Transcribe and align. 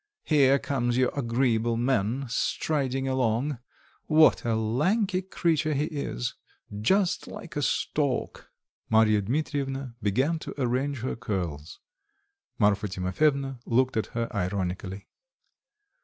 "Here 0.23 0.57
comes 0.57 0.97
your 0.97 1.11
agreeable 1.15 1.77
man 1.77 2.25
striding 2.27 3.07
along. 3.07 3.59
What 4.07 4.43
a 4.43 4.55
lanky 4.55 5.21
creature 5.21 5.75
he 5.75 5.83
is, 5.83 6.33
just 6.79 7.27
like 7.27 7.55
a 7.55 7.61
stork!" 7.61 8.49
Marya 8.89 9.21
Dmitrievna 9.21 9.93
began 10.01 10.39
to 10.39 10.59
arrange 10.59 11.01
her 11.01 11.15
curls. 11.15 11.77
Marfa 12.57 12.87
Timofyevna 12.87 13.59
looked 13.67 13.95
at 13.95 14.07
her 14.07 14.27
ironically. 14.35 15.07